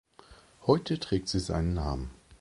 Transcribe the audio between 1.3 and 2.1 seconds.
seinen Namen.